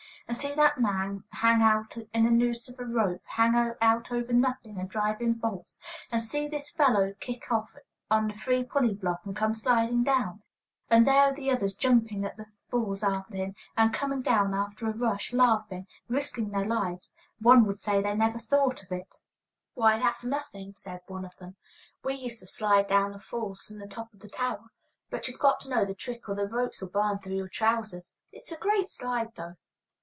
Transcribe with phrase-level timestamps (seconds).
[0.27, 4.31] And see that man hang out in a noose of a rope, hang out over
[4.31, 5.77] nothing, and drive in bolts.
[6.09, 7.75] And see this fellow kick off
[8.09, 10.35] on the free pulley block and come sliding down.
[10.37, 10.87] Hoooo!
[10.95, 14.81] And there are the others jumping at the falls after him, and coming down with
[14.81, 15.85] a rush, laughing.
[16.07, 17.13] Risking their lives?
[17.39, 19.17] One would say they never thought of it.
[19.73, 21.57] "Why, that's nothing!" said one of them;
[22.05, 24.71] "we used to slide down the falls from the top of the tower.
[25.09, 28.15] But you've got to know the trick or the ropes'll burn through your trousers.
[28.31, 29.57] It's a great slide, though."